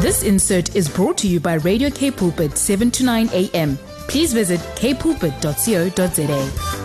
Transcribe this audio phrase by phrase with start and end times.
[0.00, 3.76] This insert is brought to you by Radio K Pulpit 7 to 9 a.m.
[4.08, 6.78] Please visit kpulpit.co.za.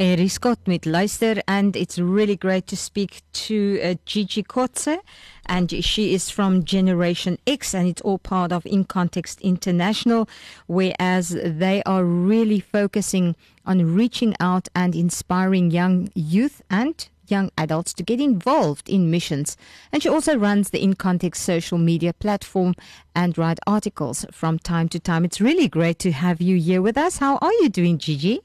[0.00, 5.00] Eri Scott met luister and it's really great to speak to uh, Gigi Kotze
[5.46, 10.28] and she is from Generation X and it's all part of In Context International
[10.68, 13.34] whereas they are really focusing
[13.66, 19.56] on reaching out and inspiring young youth and young adults to get involved in missions.
[19.92, 22.74] And she also runs the In Context social media platform
[23.14, 25.24] and write articles from time to time.
[25.24, 27.18] It's really great to have you here with us.
[27.18, 28.40] How are you doing, Gigi?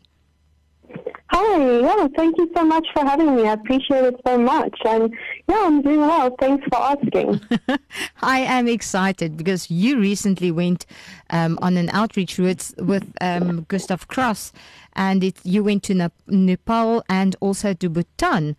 [1.35, 3.47] Hi, yeah, thank you so much for having me.
[3.47, 4.77] I appreciate it so much.
[4.85, 5.11] And
[5.49, 6.35] yeah, I'm doing well.
[6.39, 7.41] Thanks for asking.
[8.21, 10.85] I am excited because you recently went
[11.31, 14.53] um, on an outreach with, with um, Gustav Cross,
[14.95, 18.55] and it, you went to Nepal and also to Bhutan.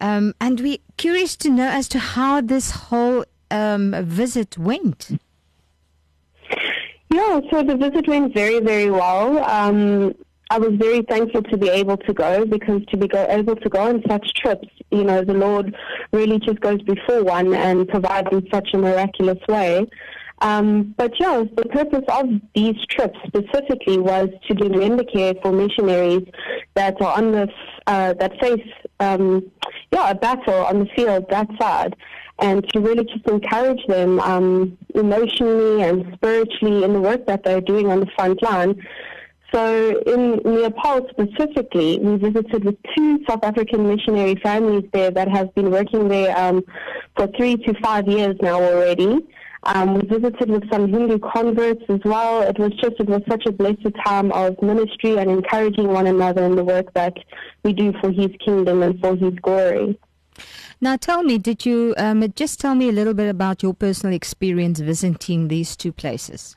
[0.00, 5.18] Um, and we're curious to know as to how this whole um, visit went.
[7.12, 9.44] Yeah, so the visit went very, very well.
[9.44, 10.14] Um,
[10.50, 13.68] I was very thankful to be able to go because to be go, able to
[13.68, 15.74] go on such trips, you know, the Lord
[16.12, 19.86] really just goes before one and provides in such a miraculous way.
[20.40, 25.52] Um, but yeah, the purpose of these trips specifically was to do member care for
[25.52, 26.26] missionaries
[26.74, 27.50] that are on this,
[27.86, 28.68] uh, that face,
[29.00, 29.50] um,
[29.92, 31.96] yeah, a battle on the field that side,
[32.40, 37.60] and to really just encourage them um, emotionally and spiritually in the work that they're
[37.60, 38.84] doing on the front line
[39.54, 45.54] so in Nepal specifically, we visited with two South African missionary families there that have
[45.54, 46.64] been working there um,
[47.16, 49.24] for three to five years now already.
[49.62, 52.42] Um, we visited with some Hindu converts as well.
[52.42, 56.44] It was just, it was such a blessed time of ministry and encouraging one another
[56.44, 57.14] in the work that
[57.62, 59.98] we do for His kingdom and for His glory.
[60.80, 64.14] Now, tell me, did you um, just tell me a little bit about your personal
[64.14, 66.56] experience visiting these two places?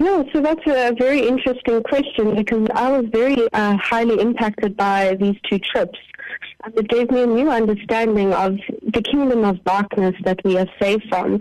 [0.00, 5.16] Yeah, so that's a very interesting question because I was very uh, highly impacted by
[5.20, 5.98] these two trips.
[6.62, 10.66] And it gave me a new understanding of the kingdom of darkness that we are
[10.80, 11.40] saved from.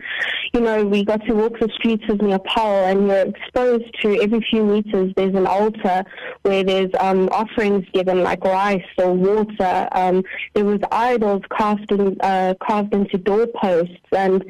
[0.53, 4.45] You know, we got to walk the streets of Nepal and you're exposed to every
[4.49, 6.03] few meters there's an altar
[6.41, 9.87] where there's um, offerings given like rice or water.
[9.91, 10.23] Um,
[10.55, 14.43] there was idols carved, in, uh, carved into doorposts and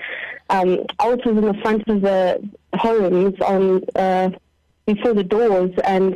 [0.49, 4.29] um, altars in the front of the homes on uh,
[4.85, 6.15] before the doors, and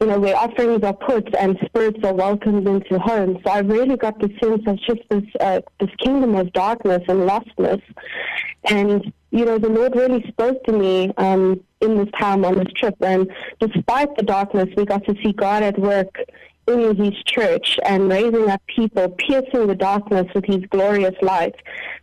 [0.00, 3.38] you know where offerings are put and spirits are welcomed into homes.
[3.44, 7.20] So I really got the sense of just this uh, this kingdom of darkness and
[7.20, 7.82] lostness,
[8.64, 12.72] and you know the Lord really spoke to me um, in this time on this
[12.74, 12.96] trip.
[13.00, 16.18] And despite the darkness, we got to see God at work
[16.68, 21.54] in his church and raising up people, piercing the darkness with his glorious light.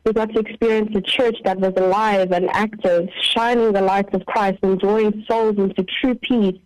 [0.05, 4.25] We got to experience a church that was alive and active, shining the light of
[4.25, 6.59] Christ and drawing souls into true peace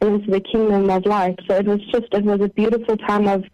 [0.00, 1.38] and into the kingdom of light.
[1.48, 3.44] So it was just, it was a beautiful time of,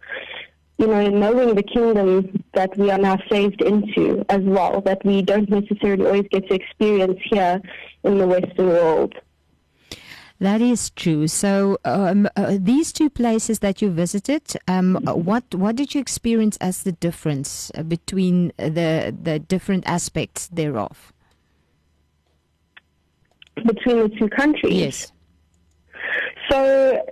[0.77, 5.21] you know, knowing the kingdom that we are now saved into as well, that we
[5.21, 7.61] don't necessarily always get to experience here
[8.03, 9.13] in the Western world.
[10.39, 11.27] That is true.
[11.27, 16.57] So um, uh, these two places that you visited, um, what what did you experience
[16.61, 21.11] as the difference uh, between the the different aspects thereof?
[23.55, 24.73] Between the two countries.
[24.73, 25.11] Yes.
[26.49, 27.05] So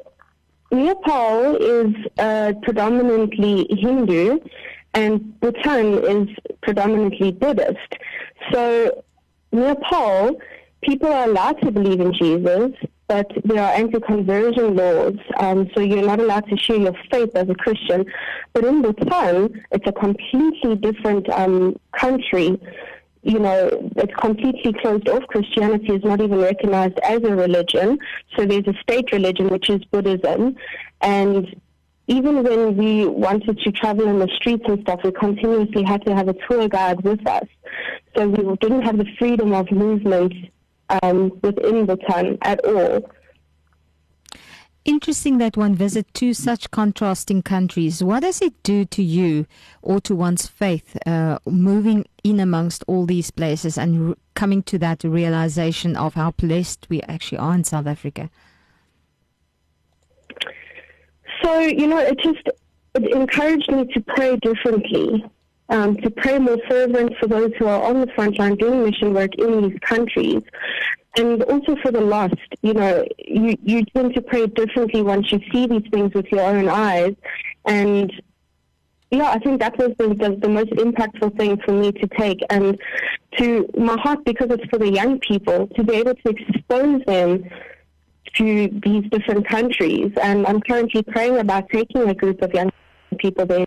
[0.71, 4.39] Nepal is uh, predominantly Hindu,
[4.93, 6.29] and Bhutan is
[6.61, 7.95] predominantly Buddhist.
[8.53, 9.03] So
[9.51, 10.39] Nepal,
[10.81, 12.71] people are allowed to believe in Jesus,
[13.07, 17.49] but there are anti-conversion laws, um, so you're not allowed to share your faith as
[17.49, 18.05] a Christian.
[18.53, 22.59] But in Bhutan, it's a completely different um, country.
[23.23, 25.23] You know, it's completely closed off.
[25.27, 27.97] Christianity is not even recognized as a religion.
[28.35, 30.57] So there's a state religion, which is Buddhism.
[31.01, 31.55] And
[32.07, 36.15] even when we wanted to travel in the streets and stuff, we continuously had to
[36.15, 37.47] have a tour guide with us.
[38.15, 40.33] So we didn't have the freedom of movement
[40.89, 43.09] um, within Bhutan at all.
[44.85, 48.01] Interesting that one visit two such contrasting countries.
[48.01, 49.45] What does it do to you
[49.81, 54.77] or to one's faith uh, moving in amongst all these places and re- coming to
[54.79, 58.29] that realization of how blessed we actually are in South Africa?
[61.43, 62.47] So, you know, it just
[62.95, 65.25] it encouraged me to pray differently
[65.69, 69.13] um, to pray more fervent for those who are on the front line doing mission
[69.13, 70.41] work in these countries.
[71.17, 75.41] And also for the lost, you know, you, you tend to pray differently once you
[75.51, 77.15] see these things with your own eyes.
[77.65, 78.13] And
[79.09, 82.39] yeah, I think that was the, the, the, most impactful thing for me to take
[82.49, 82.77] and
[83.37, 87.49] to my heart because it's for the young people to be able to expose them
[88.35, 90.11] to these different countries.
[90.21, 92.69] And I'm currently praying about taking a group of young
[93.17, 93.65] people there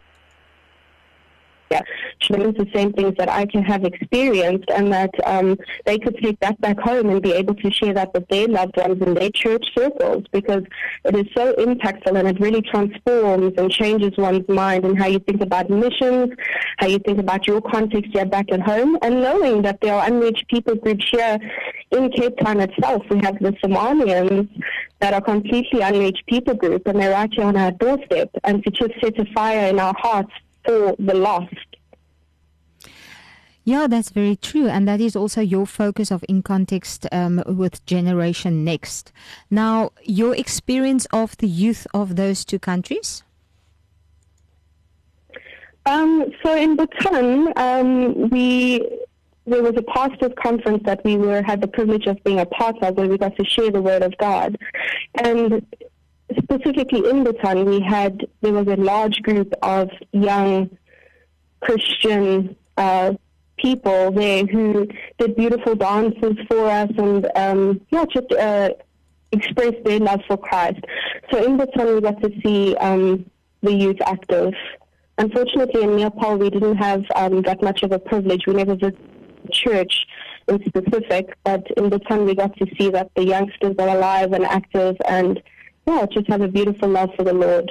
[1.70, 1.82] yeah,
[2.18, 5.56] experience the same things that I can have experienced, and that um,
[5.86, 8.76] they could take that back home and be able to share that with their loved
[8.76, 10.64] ones in their church circles because
[11.04, 15.20] it is so impactful and it really transforms and changes one's mind and how you
[15.20, 16.30] think about missions,
[16.78, 20.06] how you think about your context here back at home, and knowing that there are
[20.06, 21.38] unreached people groups here
[21.92, 23.02] in Cape Town itself.
[23.10, 24.48] We have the Somalians
[24.98, 28.70] that are completely unreached people group, and they're right here on our doorstep, and to
[28.70, 30.32] just set a fire in our hearts
[30.64, 31.54] for the lost.
[33.64, 34.68] Yeah, that's very true.
[34.68, 39.12] And that is also your focus of In Context um, with Generation Next.
[39.50, 43.22] Now, your experience of the youth of those two countries?
[45.86, 48.88] Um, so in Bhutan, um, we
[49.46, 52.76] there was a pastors conference that we were had the privilege of being a part
[52.82, 54.56] of, where we got to share the word of God,
[55.14, 55.66] and
[56.42, 60.70] specifically in Bhutan, we had there was a large group of young
[61.60, 63.12] Christian uh,
[63.58, 64.88] people there who
[65.18, 68.70] did beautiful dances for us and um, yeah, just uh,
[69.32, 70.80] expressed their love for Christ.
[71.30, 73.30] So in Bhutan, we got to see um,
[73.62, 74.54] the youth active.
[75.18, 78.46] Unfortunately, in Nepal, we didn't have um, that much of a privilege.
[78.46, 78.98] We never visited
[79.52, 80.06] church
[80.48, 84.44] in specific, but in Bhutan, we got to see that the youngsters are alive and
[84.44, 85.42] active and
[85.86, 87.70] yeah, just have a beautiful love for the Lord.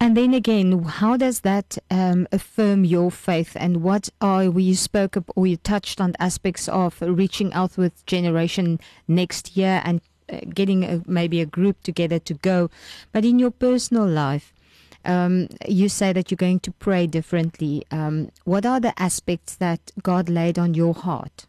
[0.00, 3.56] And then again, how does that um, affirm your faith?
[3.58, 8.78] And what are we spoke or you touched on aspects of reaching out with Generation
[9.08, 10.00] next year and
[10.30, 12.70] uh, getting a, maybe a group together to go.
[13.12, 14.52] But in your personal life,
[15.04, 17.84] um, you say that you're going to pray differently.
[17.90, 21.46] Um, what are the aspects that God laid on your heart?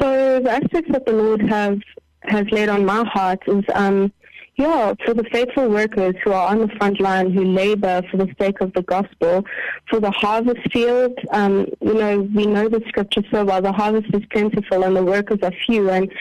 [0.00, 1.80] So the aspects that the Lord have
[2.22, 4.12] has laid on my heart is um,
[4.60, 8.28] yeah, for the faithful workers who are on the front line, who labor for the
[8.38, 9.42] sake of the gospel,
[9.88, 13.62] for the harvest field, um, you know, we know the scripture so well.
[13.62, 15.88] The harvest is plentiful and the workers are few.
[15.88, 16.12] And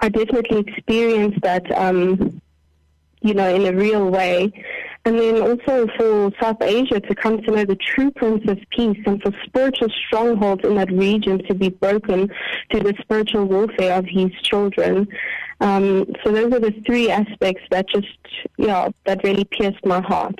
[0.00, 2.42] I definitely experienced that, um,
[3.22, 4.52] you know, in a real way.
[5.10, 8.96] And then also for South Asia to come to know the true Prince of Peace
[9.06, 12.28] and for spiritual strongholds in that region to be broken
[12.70, 15.08] to the spiritual warfare of his children.
[15.60, 18.06] Um, so those are the three aspects that just,
[18.56, 20.38] yeah, that really pierced my heart.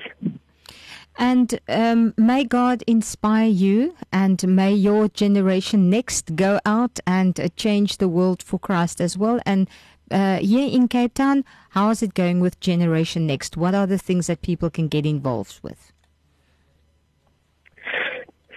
[1.18, 7.48] And um, may God inspire you, and may your generation next go out and uh,
[7.56, 9.40] change the world for Christ as well.
[9.44, 9.68] And
[10.10, 13.56] uh, here in Cape Town, how is it going with Generation Next?
[13.56, 15.92] What are the things that people can get involved with?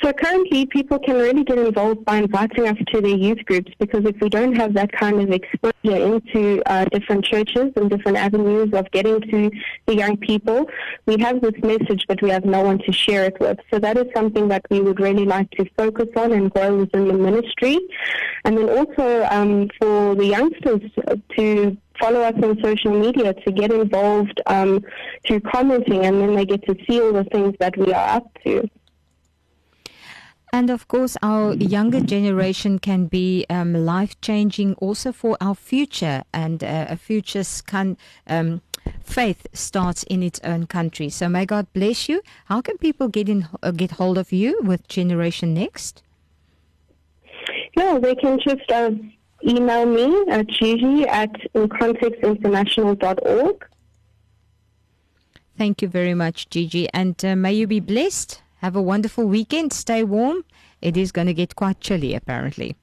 [0.04, 4.04] So currently, people can really get involved by inviting us to their youth groups because
[4.04, 8.74] if we don't have that kind of exposure into uh, different churches and different avenues
[8.74, 9.50] of getting to
[9.86, 10.70] the young people,
[11.06, 13.60] we have this message, but we have no one to share it with.
[13.72, 17.08] So that is something that we would really like to focus on and grow within
[17.08, 17.80] the ministry.
[18.44, 20.82] And then also um, for the youngsters
[21.38, 24.84] to follow us on social media to get involved um,
[25.26, 28.28] through commenting, and then they get to see all the things that we are up
[28.46, 28.70] to.
[30.54, 36.22] And of course, our younger generation can be um, life changing also for our future,
[36.32, 37.98] and uh, a future's can.
[38.28, 38.62] Um,
[39.02, 41.10] faith starts in its own country.
[41.10, 42.22] So may God bless you.
[42.46, 46.04] How can people get in uh, get hold of you with Generation Next?
[47.76, 48.92] Yeah, they can just uh,
[49.44, 53.66] email me at gigi at incontextinternational.org.
[55.58, 58.43] Thank you very much, Gigi, and uh, may you be blessed.
[58.64, 59.74] Have a wonderful weekend.
[59.74, 60.46] Stay warm.
[60.82, 62.78] It is going to get quite chilly, apparently.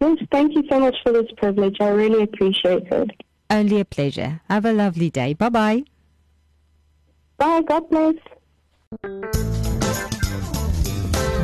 [0.00, 1.76] Yes, thank you so much for this privilege.
[1.80, 3.10] I really appreciate it.
[3.50, 4.40] Only a pleasure.
[4.48, 5.34] Have a lovely day.
[5.34, 5.82] Bye-bye.
[7.36, 7.62] Bye.
[7.62, 8.14] God bless.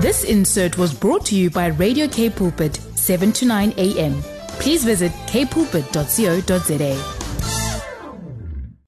[0.01, 4.23] This insert was brought to you by Radio K Pulpit, 7 to 9 a.m.
[4.61, 7.18] Please visit kpulpit.co.za.